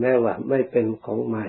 [0.00, 1.46] แม้ว่าไม่เป็นของใหม่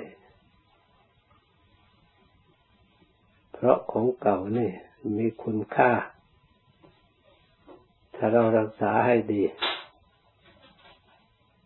[3.51, 4.71] เพราะของเก่านี่
[5.17, 5.91] มีคุณค่า
[8.15, 9.43] ถ้าเรารักษาให้ดี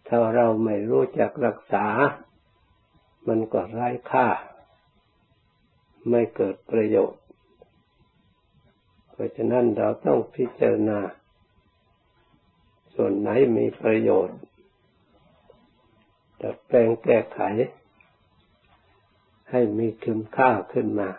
[0.07, 1.86] ถ้าเราไม่รู้จักรักษา
[3.28, 4.28] มันก็ไร้ค่า
[6.10, 7.22] ไม่เกิดประโยชน์
[9.12, 11.00] เพราะฉะนั้นเราต้องพิจารณา
[12.96, 14.38] ส่วนไหนมีประโยชน์
[16.44, 17.41] ดัดแปลงแก้ไข
[19.51, 21.09] ให้มีคุณค่าขึ้นมา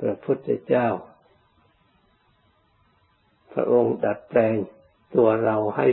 [0.00, 0.88] พระพุทธเจ้า
[3.52, 4.56] พระองค์ดัดแปลง
[5.14, 5.86] ตัวเราให้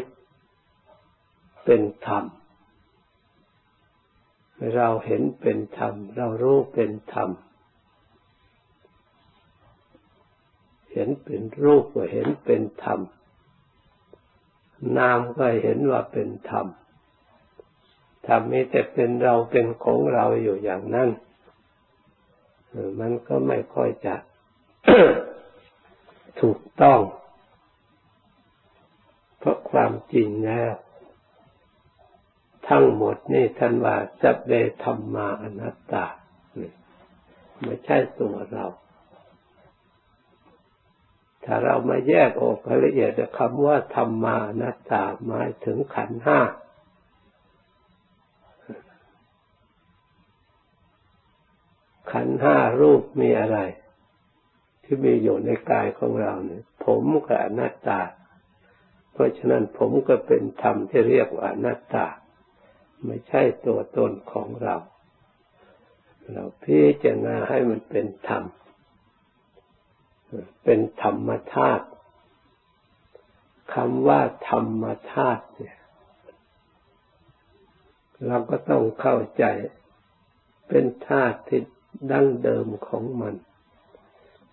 [1.65, 2.23] เป็นธรรม
[4.75, 7.29] เราเห็นเป็นธรรม เรารู้เป็นธรรม
[10.93, 12.99] เห็นเป็นรูปก็เห็นเป็นธรรม
[14.97, 16.67] นามก็เห็นว่าเป็นธรรม
[18.27, 21.09] ธรรมมีแต่เป็นเราเป็นของเราอยู่อย่างนั้น
[22.99, 24.15] มันก็ไม่ค่อยจะ
[26.41, 26.99] ถูกต้อง
[29.39, 30.73] เพราะความจริงแล้ว
[32.69, 34.51] ทั้งหมดนี่ท่านว่าจะเบ
[34.83, 36.05] ธรรมาอนัตตา
[37.63, 38.65] ไม่ใช่ตัวเรา
[41.45, 46.39] ถ้าเรามาแยกออกละเอียดคำว่าธรรมานัตตาหมายถึงขันห้า
[52.11, 53.59] ขันห้ารูปมีอะไร
[54.83, 58.01] ที่มีอยู่ในกายของเราเนี่ยผมกับอนัตตา
[59.13, 62.07] เพราะฉะนั้นผมก็เป็นธรรมที่เรียกว่าอนัตตา
[63.05, 64.75] ไม่ใช่ตัวตนของเรา
[66.33, 68.43] เราพิจารณาให้มันเป็นธรรม
[70.63, 71.85] เป็นธรรมธาตุ
[73.73, 75.77] คำว่าธรรมธาตุเนี่ย
[78.27, 79.45] เราก็ต้องเข้าใจ
[80.67, 81.61] เป็นธาตุที่
[82.11, 83.35] ดั้งเดิมของมัน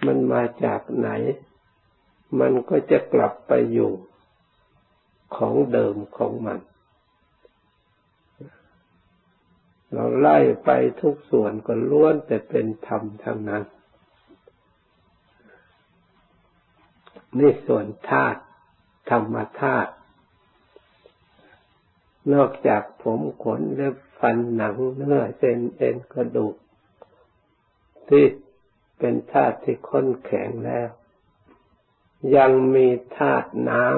[0.07, 1.11] มันมาจากไหน
[2.41, 3.93] มันก็จะกลับไปอยู่
[5.37, 6.59] ของเดิมของมัน
[9.93, 10.71] เราไล่ไป
[11.01, 13.63] ทุกส่วนก็ล้วนแต่เป็นธรรมทั้งนั้น
[17.37, 18.41] นี่ส่วนธาตุ
[19.11, 19.93] ธรรมธาตุ
[22.33, 26.55] นอกจากผมขนเล็บฟันหนังเนื้อเส้นเอ็นกระดูก
[28.09, 28.25] ที่
[28.99, 30.89] เป็นธาตุที่ค้นแข็งแล้ว
[32.37, 33.93] ยังมีธาตุน้ำ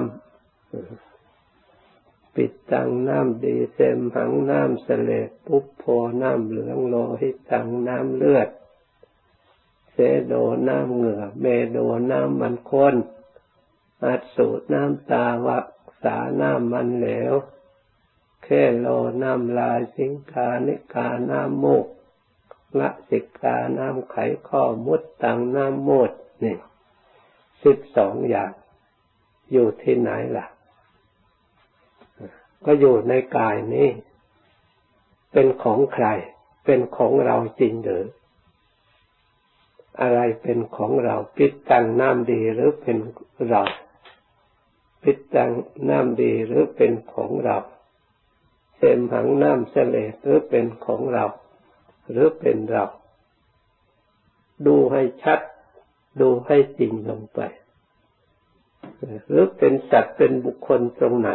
[2.35, 5.85] ปิดตังน้ำดีเซมหังน้ำเสลดปุบโพ
[6.23, 8.49] น้ำเหลืองโลหิตังน้ำเลือด
[9.93, 10.35] เสโด
[10.69, 11.79] น้ำเหงื่อเมโด
[12.11, 12.95] น้ำมันค้น
[14.05, 15.67] อัดสูตรน้ำตาวัก
[16.03, 17.33] ษาน้ำมันเหลว
[18.45, 18.87] แค่โล
[19.23, 21.87] น้ำลายสิงคานิกาน้ำมูก
[22.81, 24.17] ละสิกาน้ำไข
[24.49, 26.11] ข้อมุดตังน้ำมูด
[26.45, 26.57] นี่
[27.65, 28.53] สิบสองอย่าง
[29.53, 30.47] อยู่ที่ไหนล่ะ
[32.65, 33.89] ก็อยู่ในกายนี้
[35.33, 36.07] เป็นของใคร
[36.65, 38.05] เป็นของเราจริงหรือ
[40.01, 42.97] อะไรเป็นของเรา ปิดตังน้ำดีหรือเป็น
[43.49, 43.63] เรา
[45.03, 45.51] พิจัง
[45.89, 47.59] น้ำดีหรือเป็นของเรา
[48.77, 51.25] เสมหังน้ำเสลดหรือเป็นของเรา
[52.11, 52.85] หรือเป็นเรา
[54.67, 55.41] ดูให้ชัด
[56.21, 57.41] ดูให้จริงลงไป
[59.29, 61.31] หรือเป็นสัตว์เป็นบุคคลตรงไหน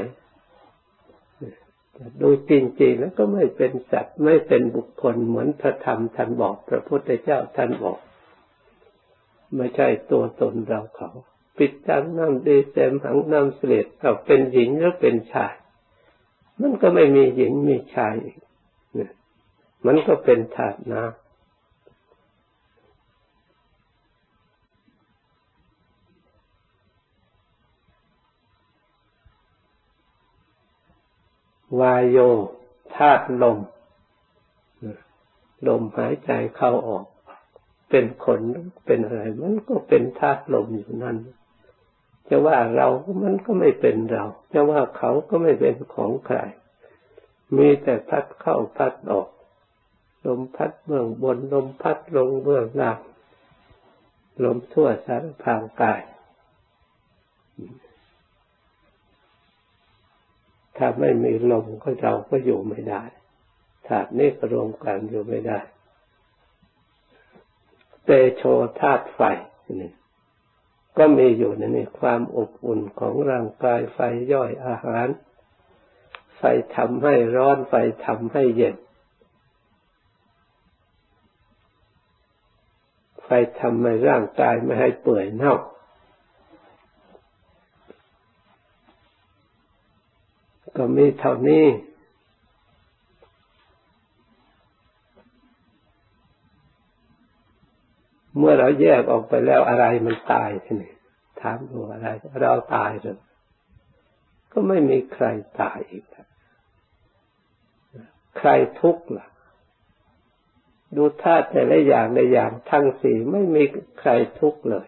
[2.22, 7.98] ดูจริงๆแล้วก็ไม่เป็นสัตว์ไม่เป็นบุคคลเหมือนพระธรรมท่านบอก พระพุทธเจ้าท่านบอก
[9.56, 11.09] ไม่ใช่ตัวตนเราเขา
[11.58, 15.54] ปิดจังน้ำดีเสมหังน้ำเสลดเราเป็นหญิงหรือเป็นชาย
[16.62, 18.38] มันก็ไม่มีหญิงมีชายอีก
[19.86, 21.26] มันก็เป็นธาตุน้ำ
[31.80, 32.18] วายโย
[32.96, 33.58] ธาตุลม
[35.68, 37.06] ลมหายใจเข้าออก
[37.90, 38.40] เป็นคน
[38.86, 41.18] เป็นอะไร มันก็เป็นธาตุลมอยู่นั่น
[42.30, 42.88] จะว่าเรา
[43.24, 46.39] มันก็ไม่เป็นเรา จะว่าเขาก็ไม่เป็นของใคร
[47.57, 49.30] มีแต่พัดเข้าพัดออก
[50.25, 53.00] ลมพัดเบื้องบน ลมพัดลงเบื้องล่าง
[54.44, 56.01] ลมทั่วสารพางกาย
[60.77, 63.04] ถ้าไม่มีลมก็เราก็อยู่ไม่ได้
[63.88, 65.60] ธาตุนี้ก็รวมกันอยู่ไม่ได้
[68.06, 68.44] เตโช
[68.80, 69.22] ธาตุไฟ
[69.81, 69.92] นี่
[70.97, 74.00] ก็มีอยู่ในนี้ความอบอุ่นของร่างกายไฟ
[74.33, 75.07] ย่อยอาหาร
[76.38, 76.42] ไฟ
[76.75, 77.74] ทำให้ร้อนไฟ
[78.06, 78.75] ทำให้เย็น
[83.25, 85.57] ไฟทำให้ร่างกายไม่ให้เปื่อยเน่า
[90.77, 91.65] ก็มีเท่านี้
[98.38, 100.94] เมื่อเราแยกออกไปแล้วอะไรมันตายทีนี้
[101.42, 102.08] ถามดูอะไร
[102.42, 103.18] เราตายเลย
[104.52, 105.26] ก็ไม่มีใคร
[105.62, 106.06] ตายอีก
[108.38, 108.50] ใคร
[108.82, 109.28] ทุกข์ล่ะ
[110.96, 113.64] ดูธาตุแต่ละอย่างในอย่างทั้งสี่ไม่มี
[114.00, 114.88] ใครทุกข์เลย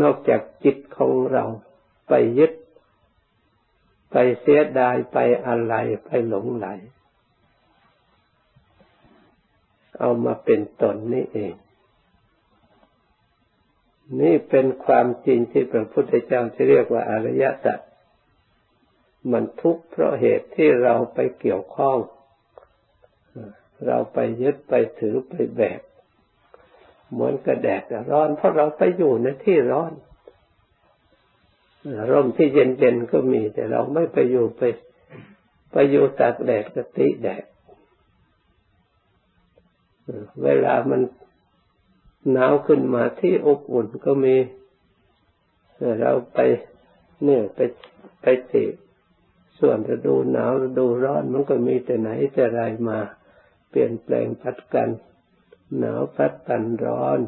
[0.00, 1.44] นอกจากจิตของเรา
[2.08, 2.52] ไปยึด
[4.10, 5.74] ไปเสียดายไปอะไร
[6.06, 6.66] ไปหลงไหล
[10.00, 11.54] เอามาเป็นตนนี่เอง
[14.20, 17.78] นี่เป็นความจริงที่พระพุทธเจ้าจะเรียกว่าอริยสัจ
[19.32, 21.98] มันทุกข์เพราะเหตุที่เราไปเกี่ยวข้อง
[23.86, 25.80] เราไปยึดไปถือไปแบก
[27.12, 29.92] เหมือนกระแดดร้อนเพราะเราไปอยู่ในที่ร้อน
[32.10, 34.62] ร่มที่เย็นๆก็มีแต่เราไม่ไปอยู่ไป
[35.72, 37.44] ไปอยู่ตากแดดกติแดด
[40.42, 41.00] เวลามัน
[42.32, 44.36] หนาวขึ้นมาที่อบอุ่นก็มี
[46.00, 46.38] เราไป
[47.24, 47.60] เนี่ยไป
[48.22, 48.64] ไปติ
[49.58, 52.98] ส่วนฤดูหนาวฤดูร้อนมันก็มีแต่ไหนแต่ไรมา
[53.70, 54.88] เปลี่ยนแปลงพัดกัน
[55.78, 57.20] หนาวพัดกันร้อน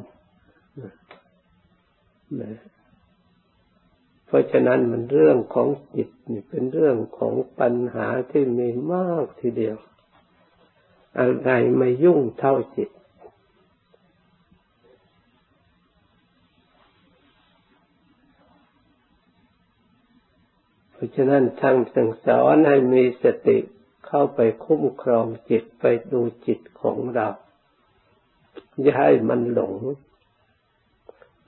[4.27, 9.77] เพราะฉะนั้นมันเรื่องของจิตนี่เป็นเรื่องของปัญหาที่มีมากทีเดียว
[11.19, 12.91] อะไรไม่ยุ่งเท่าจิต
[20.93, 23.59] เพราะฉะนั้นทั้งสั่งสอนให้มีสติ
[24.07, 27.29] เข้าไปคุ้มครองจิตไปดูจิตของเรา
[28.81, 29.75] อย่าให้มันหลง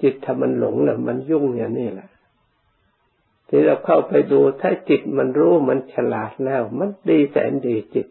[0.03, 2.11] จิตถ้ามันหลงแล้วมันยุ่งอย่างนี้แหละ
[3.49, 8.07] ที่เราเข้าไปดูถ้าจิตมันรู้มันฉลาดแล้ว มันดีแสนดีจิต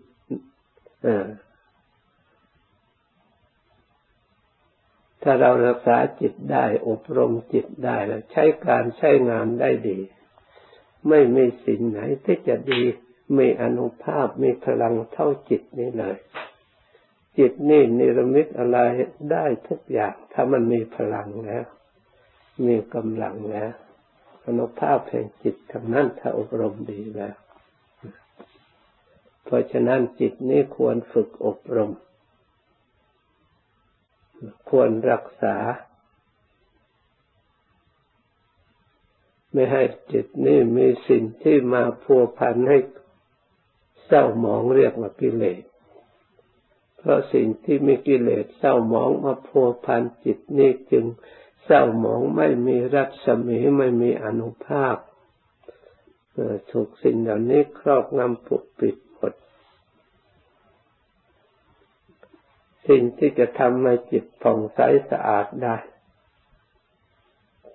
[5.23, 9.99] ถ้าเรารักษาจิตได้ อบรมจิตได้แล้วใช้การใช้งานได้ดี
[11.09, 12.81] ไม่มีสิ่งไหนที่จะดี
[13.37, 16.17] มีอนุภาพมีพลังเท่าจิตนี้เลย
[17.37, 18.77] จิตนี่นิรมิตอะไร
[19.31, 21.63] ได้ทุกอย่าง ถ้ามันมีพลังแล้ว
[22.65, 23.71] มีกำลังแล้ว
[24.45, 27.35] อนุภาพแห่งจิตทำนั้นถ้าอบรมดีแล้ว
[29.49, 31.91] เพราะฉะนั้นจิตนี้ควรฝึกอบรม
[34.69, 35.57] ควรรักษา
[39.53, 42.77] ไม่ให้จิตนี่มีสิ่งที่มาพัวพันให้
[44.05, 45.63] เศร้าหมองเรียกว่ากิเลส
[46.97, 51.05] เพราะสิ่งที่มีกิเลสเศร้าหมองมาพัวพันจิตนี่จึง
[51.65, 54.97] เศร้าหมองไม่มีรัศมีไม่มีอนุภาพ
[56.71, 59.33] ถูกสิ่งเหล่านี้ครอบงำปกปิดหมด
[62.87, 64.79] สิ่งที่จะทำให้จิตผ่องใส
[65.09, 65.77] สะอาดได้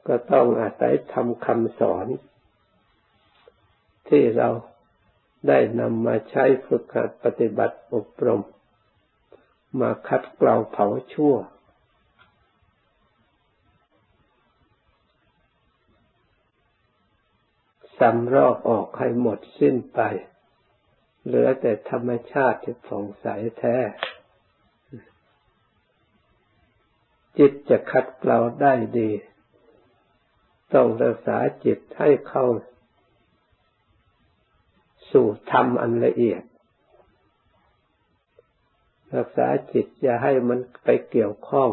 [0.06, 2.06] ก็ต้องอาศัยทำคำสอน
[4.08, 4.48] ที่เรา
[5.48, 8.43] ได้นำมาใช้ฝึกหัดปฏิบัติอบรม
[9.81, 11.34] มาคัดเกลาเผาชั่ว
[17.98, 20.00] สำรอกออกให้หมดสิ้นไป
[21.24, 23.26] เหลือแต่ธรรมชาติที่ผ่องใส
[23.58, 23.76] แท้
[27.38, 29.10] จิตจะคัดเกลาได้ดี
[30.74, 32.46] ต้องรักษาจิตให้เข้า
[35.12, 36.43] สู่ธรรมอันละเอียด
[39.14, 41.70] รักษาจิตอย่าให้มันไปเกี่ยวข้อง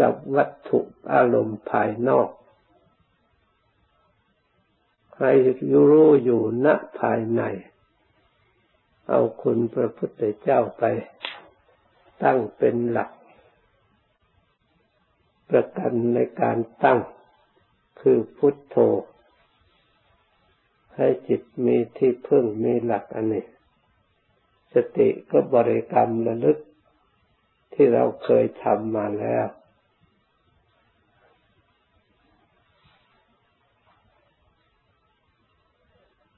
[0.00, 0.80] กับวัตถุ
[1.12, 2.28] อารมณ์ภายนอก
[5.18, 5.32] ให้
[5.90, 6.66] รู้อยู่ณ
[7.00, 7.42] ภายใน
[9.08, 10.84] เอาคุณพระพุทธเจ้าไป
[12.22, 13.10] ตั้งเป็นหลัก
[15.50, 16.98] ประกันในการตั้ง
[18.00, 18.76] คือพุทโธ
[20.96, 23.46] ให้จิตมีที่พึ่งมีหลักอันนี้
[24.74, 26.58] สติก็บริกรรมระลึก
[27.74, 29.46] ที่เราเคยทำมาแล้ว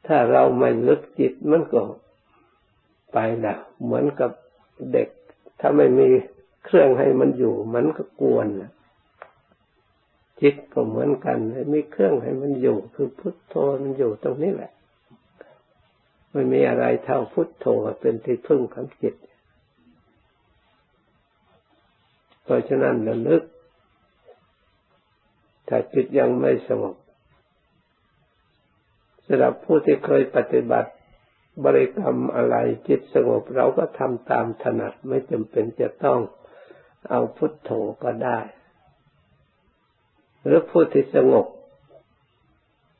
[0.06, 1.82] ถ้าเราไม่ลึกจิตมันก็
[3.12, 4.30] ไปแล้วเหมือนกับ
[4.92, 5.08] เด็ก
[5.60, 6.08] ถ้าไม่มี
[6.64, 8.70] เครื่องให้มันอยู่ มันก็กวนนะ
[10.42, 11.38] จิตก็เหมือนกัน
[11.72, 14.72] มีเครื่องให้มันอยู่ คือพุทโธมันอยู่ตรงนี้แหละ
[16.32, 17.66] ไม่มีอะไรเท่าพุทโธ
[18.00, 19.14] เป็นที่พึ่งของจิต
[22.44, 23.42] เพราะฉะนั้นระลึก
[25.68, 26.96] ถ้าจิตยังไม่สงบ
[29.26, 30.90] สำหรับผู้ที่เคยปฏิบัติ
[31.64, 32.56] บริกรรมอะไร
[32.88, 36.18] จิตสงบเราก็ทำตามถนัดไม่จำเป็นจะต้อง
[37.10, 37.70] เอาพุทโธ
[38.02, 38.38] ก็ได้
[40.44, 41.46] หรือผู้ที่สงบ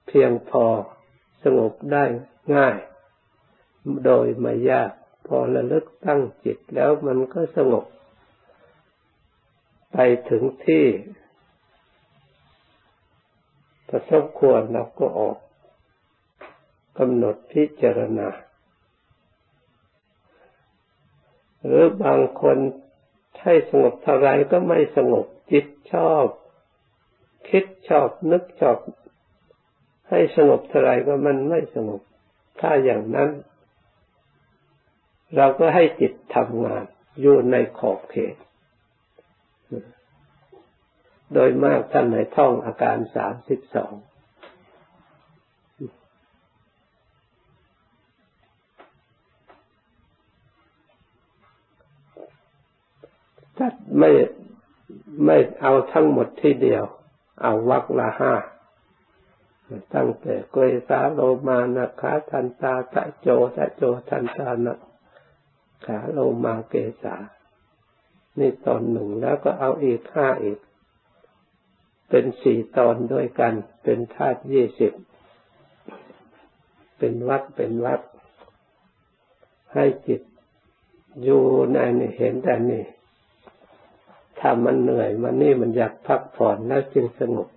[0.06, 0.64] เพียงพอ
[1.44, 2.04] สงบได้
[2.56, 2.76] ง่าย
[4.04, 4.90] โดยไม่ยาก
[5.26, 7.84] พอระลึกตั้งจิตแล้วมันก็สงบ
[9.92, 10.86] ไปถึงที่
[13.88, 15.36] ประสบควรเราก็ออก
[16.98, 18.28] กำหนดพิจารณา
[21.64, 22.56] หรือบางคน
[23.42, 26.24] ให้สงบเท่าไรก็ไม่สงบจิตชอบ
[27.48, 28.76] คิดชอบนึกชอบ
[30.08, 32.00] ให้สงบเท่าไรก็มันไม่สงบ
[32.60, 33.30] ถ้าอย่างนั้น
[35.36, 36.84] เราก็ให้จิตทำงาน
[37.20, 38.36] อยู่ในขอบเขต
[41.32, 43.92] โดยมากท่านในท่องอาการสามสิบสอง
[53.56, 53.68] ถ้า
[53.98, 54.10] ไม่
[55.26, 56.84] ไม่เอาทั้งหมดที่เดียว
[57.42, 58.34] เอาวักละห้า
[59.94, 64.78] ตั้งแต่เกยสาโลมานะขาทันตาตะโจตะโจทันตานะ
[65.86, 67.16] ขาโลมาเกสา
[68.38, 70.58] นี่ตอนหนึ่งแล้วก็เอาอีกห้าอีก
[72.08, 74.92] เป็นสี่ตอนด้วยกัน เป็นธาตุยี่สิบ
[76.98, 78.00] เป็นวัดเป็นวัด
[79.74, 80.22] ให้จิต
[81.22, 82.84] อยู่ในนี่เห็นแต่นี่
[84.40, 87.48] ถ้ามันเหนื่อยมันนี่มันอยากพักผ่อนแล้วจึงสงบ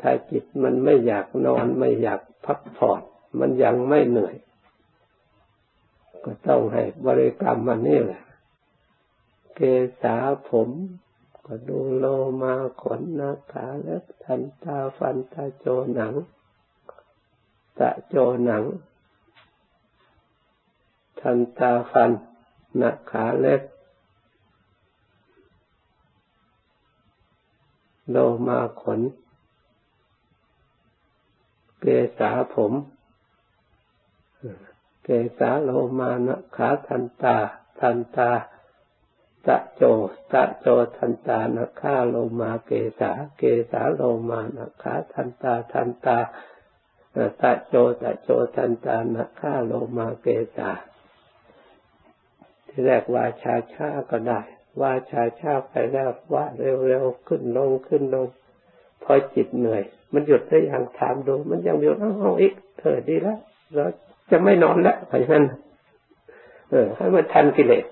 [0.00, 3.02] ถ้าจิตมันไม่อยากนอนไม่อยากพักผ่อน
[3.40, 4.34] มันยังไม่เหนื่อย
[6.24, 8.22] ก็ต้องให้บริกรรมมันนี่แหละ
[9.54, 9.60] เก
[10.02, 10.16] ษา
[10.50, 10.68] ผม
[11.46, 12.06] ก็ดูโล
[12.42, 16.14] มาขนนาขาเล็บทันตาฟันตาโจหนัง
[17.78, 18.64] ตะโจหนัง
[21.20, 22.10] ทันตาฟัน
[22.80, 23.62] นาขาเล็บ
[28.10, 29.00] โลมาขน
[31.80, 31.86] เก
[32.18, 32.72] ษาผม
[35.04, 35.08] เก
[35.38, 37.36] ษาโลมานะขาทันตา
[37.80, 38.30] ทันตา
[39.46, 39.82] ตะโจ
[40.32, 42.70] ตะโจทันตานะขาโลมาเก
[43.00, 43.42] ษา เก
[43.72, 46.18] ษาโลมานะขาทันตา ทันตา
[47.40, 50.70] ตะโจ ตะโจทันตานะขาโลมาเกษา
[52.68, 54.40] ที่แรกว่าชาชาก็ได้
[54.80, 58.26] ว่าชาชาไปแล้วว่าเร็วๆขึ้นลงขึ้นลง
[59.02, 63.38] พอจิตเหนื่อย มันหยุดได้อย่างถามดูมันยังอยู่เอาอีกเธอดีแล้ว
[63.74, 63.84] เรา
[64.30, 65.44] จะไม่นอนแล้วเพราะฉะนั้น
[66.70, 67.84] เออ ให้มันทันกิเลส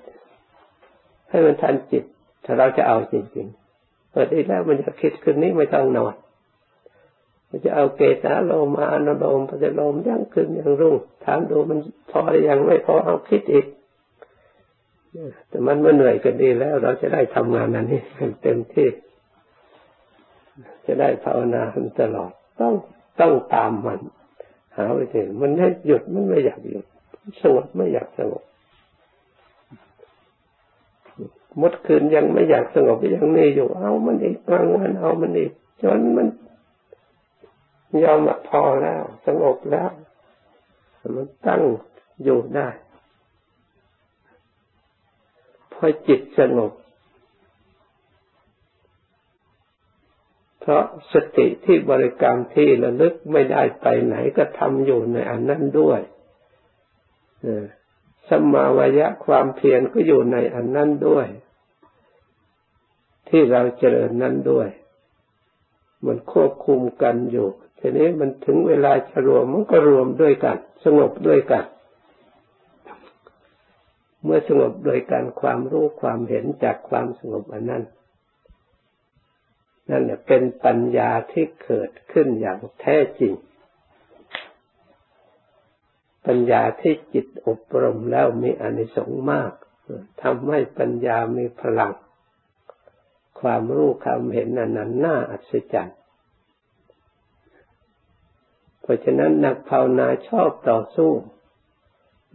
[1.30, 2.04] ให้มันทันจิต
[2.44, 6.14] ถ้าเราจะเอาจริงๆเปิดด้แล้วมันจะคิดคืนนี้ไม่ต้องนอน
[7.48, 11.78] มันจะเอาเกสาโลมาอนโลมปัจโลมยังขึ้นยังรุ่งถามดูมัน
[12.10, 13.66] พอหรือยังไม่พอเอาคิดอีก
[15.48, 18.00] แต่มันเมื่อเหนื่อยก็ดีแล้ว เราจะได้ทำงานนั้นนี้
[18.42, 18.88] เต็มที่
[20.86, 21.62] จะได้ภาวนา
[22.00, 22.74] ตลอด ต้อง
[23.20, 24.00] ต้องตามมัน
[24.76, 26.86] หาวิธีมันให้หยุดมันไม่อยากหยุด
[27.40, 28.42] สงบไม่อยากสงบ
[31.60, 35.52] มดคืนยังไม่อยากสงบยังนี่อยู่ เอามันอีกกลางวันเอามันอีก
[35.82, 36.26] จนมัน
[38.04, 39.90] ยอมพอแล้ว สงบแล้ว
[41.16, 41.62] มันตั้ง
[42.24, 42.68] อยู่ได้
[45.84, 46.72] พอจิตสงบ
[50.60, 56.00] เพราะสติที่บริกรรมที่ระลึกไม่ได้ไปไหนก็ทำอยู่ในอันนั้นด้วย
[58.28, 61.26] สมาวายะความเพียรก็อยู่ในอันนั้นด้วย
[63.28, 64.68] ที่เราเจริญนั้นด้วย
[66.06, 67.48] มันควบคุมกันอยู่
[67.78, 71.64] ทีนี้มันถึงเวลาจะรวมมันก็รวมด้วยกัน สงบด้วยกัน
[74.24, 77.84] เมื่อสงบโดยการความรู้ความเห็นจากความสงบอันนั้น
[79.88, 83.34] นั่นเป็นปัญญาที่เกิดขึ้นอย่างแท้จริง
[86.26, 89.52] ปัญญาที่จิตอบรมแล้วมีอนิสงส์มาก
[90.22, 91.94] ทำให้ปัญญามีพลัง
[93.40, 95.98] ความรู้ความเห็นนั้นน่าอัศจรรย์
[98.80, 101.12] เพราะฉะนั้นนักภาวนาชอบต่อสู้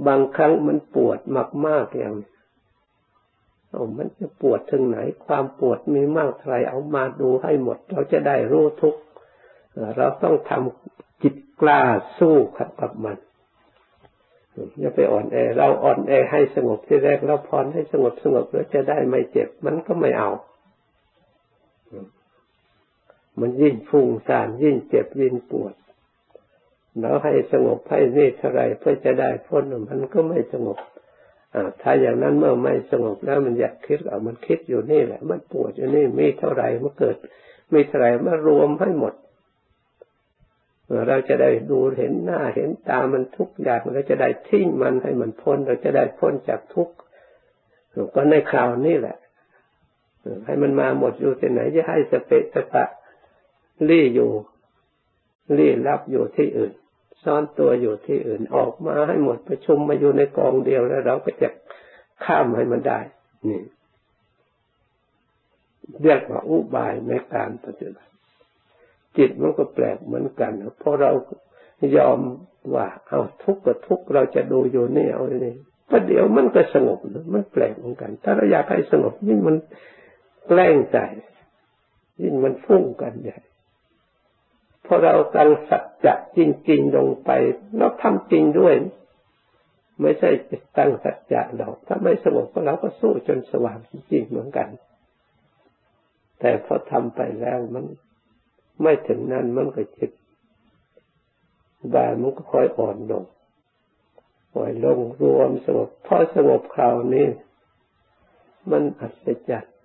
[0.06, 1.20] บางครั้งมันปวด
[1.68, 2.16] มากๆอย่าง
[3.72, 8.96] เอามันจะปวดถึงไหน ความปวดมีมากเท่าไรเอามาดูให้หมด เราจะได้รู้ทุก
[9.98, 11.82] เราต้องทำจิตกล้า
[12.20, 13.18] สู้ขัดกับมัน
[14.80, 20.30] อย่าไปอ่อนแอ เราอ่อนแอให้สงบที่แรกเราพรให้สงบสงบแล้วจะได้ไม่เจ็บ มันก็ไม่เอา
[23.39, 25.74] มันยิ่งฟุ้งซ่านยิ่งเจ็บยิ่งปวด
[27.01, 30.77] เราให้สงบให้นี่เท่าไรเพื่อจะได้พ้นมันก็ไม่สงบ
[31.82, 37.16] ถ้าอย่างนั้นเมื่อไม่สงบแล้วมันอยากคิดเอามันคิดอยู่นี่แหละ มันปวดอยู่นี่มีเท่าไรมันเกิด
[37.74, 39.13] มีเท่าไรมารวมให้หมด
[41.08, 46.96] เราจะได้ดูเห็นหน้าเห็นตามันทุกอย่างเราจะได้ทิ้งมันให้มันพ้น เราจะได้พ้นจากทุกข์
[48.16, 49.18] ก็ในคราวนี้แหละ
[50.46, 52.86] ให้มันมาหมดอยู่ที่ไหนจะให้สเปสปะ
[53.89, 54.32] รี่อยู่
[55.58, 56.74] รี่รับอยู่ที่อื่น
[57.24, 61.50] ซ่อนตัวอยู่ที่อื่นออกมาให้หมดประชุมมาอยู่ในกองเดียวแล้วเราก็จะ
[62.25, 63.00] ข้ามให้มันได้
[63.50, 63.62] นี่
[66.03, 68.12] เรียกว่าอุบายในการปฏิบัติ
[69.17, 71.12] จิตมันก็แปลกเหมือนกันเพราะเรา
[71.97, 72.19] ยอม
[72.75, 75.55] ว่า เอาทุกข์กับทุกข์เราจะดูอยู่นี่เอานี่
[75.89, 77.00] ประเดี๋ยวมันก็สงบ
[77.33, 79.55] มันแปลกเหมือนกัน ถ้าเราอยากให้สงบยิ่งมัน
[80.47, 80.97] แกล้งใจ
[82.24, 83.39] ยิ่งมันฟุ้งกันใหญ่
[84.88, 86.39] พอเราตั้งสัจจะจ
[86.70, 87.29] ริง ๆ ลงไป
[87.77, 88.75] เราทำจริงด้วย
[90.01, 90.29] ไม่ใช่
[90.77, 94.67] ตั้งสัจจะเราถ้าไม่สงบก็เราก็สู้จนสว่างจริง ๆ เหมือนกัน
[96.39, 97.86] แต่พอทำไปแล้วมัน
[98.82, 100.12] ไม่ถึงนั้นมันก็จิต
[101.94, 103.24] บายมันก็ค่อยอ่อนลง
[104.56, 107.27] อ่อยลงรวมสงบพอสงบคราวนี้
[108.72, 109.75] มันอัศจรรย์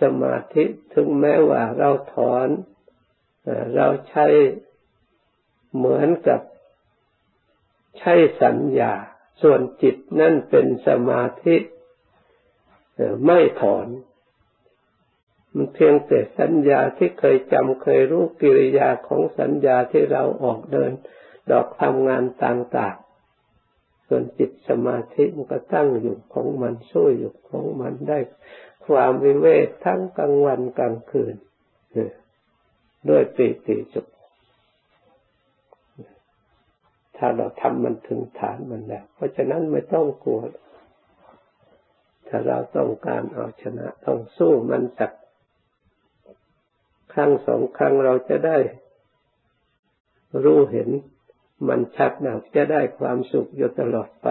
[0.00, 2.48] สมาธิถึงแม้ว่าเราถอน
[3.76, 4.26] เราใช้
[5.76, 6.40] เหมือนกับ
[7.98, 8.92] ใช้สัญญา
[9.42, 11.56] ส่วนจิตนั่นเป็นสมาธิ
[13.26, 13.86] ไม่ถอน
[15.54, 20.92] มันเพียงแต่สัญญาที่เคยจำเคยรู้กิริยาของสัญญาที่เราออกเดิน
[21.50, 28.18] ดอกทำงานต่างๆ ส่วนจิตสมาธิมันก็ตั้งอยู่ของมันสู้อยู่ของมันได้
[28.86, 31.34] ความวิเวกทั้งกลางวันกลางคืน
[33.08, 34.06] ด้วยปีติสุข
[37.16, 40.40] ถ้าเราทำมันถึงฐานมันแล้ว เพราะฉะนั้นไม่ต้องกลัว
[42.28, 45.12] ถ้าเราต้องการเอาชนะต้องสู้มันสัก
[47.12, 48.58] ครั้งสองครั้งเราจะได้
[50.44, 50.88] รู้เห็น
[51.68, 54.28] มันชัดนะจะได้ความสุขอยู่ตลอดไป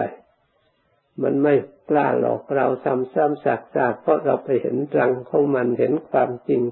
[1.22, 1.54] มันไม่
[1.90, 6.62] กล้าหลอกเราซ้ำซ้ำซากซากเพราะเราไปเห็นรังของมันเห็นความจริง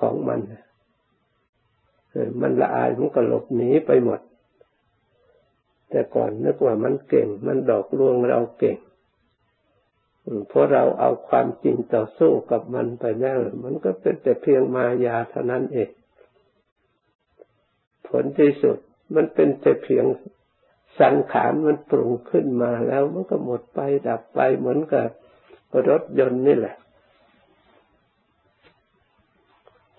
[0.00, 0.40] ของมัน
[2.40, 4.20] มันละอายมันก็หลบหนีไปหมด
[5.90, 8.78] แต่ก่อนนึกว่ามันเก่ง มันดอกลวงเราเก่ง
[10.48, 15.90] เพราะเราเอาความจริงต่อสู้กับมันไปแล้วมันก็เป็นแต่เพียงมายาเท่านั้นเอง
[18.08, 18.78] ผลที่สุด
[19.14, 20.04] มันเป็นแต่เพียง
[21.00, 25.06] สังขารมันปรุงขึ้นมาแล้วมันก็หมดไปดับไปเหมือนกับ
[25.88, 26.76] รถยนต์นี่แหละ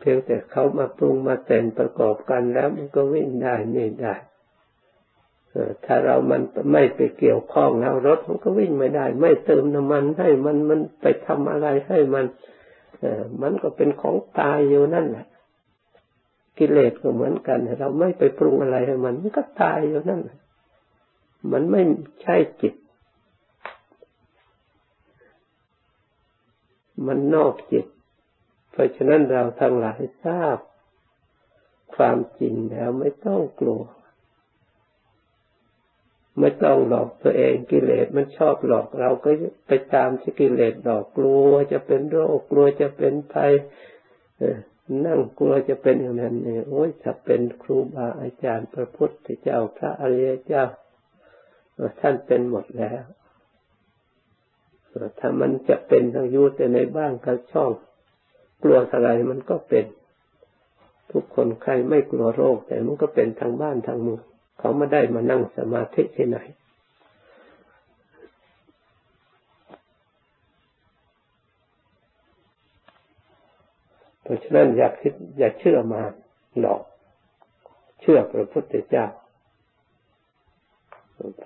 [0.04, 4.16] พียงแต่เขามาปรุงมาแต่งประกอบกันแล้วมันก็วิ่งได้นี่ได้
[5.86, 12.26] ถ้าเรามันไม่ไปเกี่ยวข้องแล้วรถมันก็วิ่งไม่ได้ ไม่เติมน้ำมันให้มันมันไปทำอะไรให้มัน
[13.42, 15.28] มันก็เป็นของตายอยู่นั่นแหละ
[16.58, 20.38] กิเลสก็เหมือนกัน เราไม่ไปปรุงอะไรให้มันมันก็ตายอยู่นั่นแหละ
[21.52, 21.82] มันไม่
[22.22, 22.74] ใช่จิต
[27.08, 27.86] มันนอกจิต
[28.74, 30.58] เพราะฉะนั้นเราทั้งหลายทราบ
[31.96, 33.84] ความจริงแล้วไม่ต้องกลัว
[36.40, 39.30] ไม่ต้องหลอกตัวเองกิเลสมันชอบหลอกเราก็
[39.68, 43.52] ไปตามที่กิเลสหลอกกลัวจะเป็นโรคกลัวจะเป็นภัย
[45.06, 50.64] นั่งกลัวจะเป็นอย่างนั้นเนี่ยโอ้ยถ้าเป็นครูบาอาจารย์พระพุทธเจ้าพระอริยเจ้า
[52.00, 53.04] ท่านเป็นหมดแล้ว
[55.20, 57.72] ถ้ามันจะเป็นทางยุต่ในบ้านกับช่อง
[58.64, 59.86] กลัวอะไรมันก็เป็น
[61.12, 64.22] ทุกคนใครไม่กลัวโรค แต่มันก็เป็นทางบ้านทางเมือง
[64.60, 66.40] เขาไม่ได้มานั่งสมาธิที่ไหน
[74.22, 76.02] เพราะฉะนั้นอยากคิดอย่าเชื่อมา
[76.60, 76.82] หลอก
[78.02, 79.06] เชื่อพระพุทธเจ้า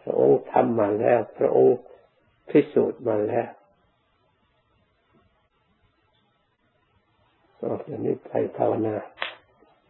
[0.02, 1.80] พระองค์ทำมาแล้ว พระองค์
[2.50, 3.50] พิสูจน์มาแล้ว
[7.57, 8.96] ต่ อจากนี้ไปภาวนา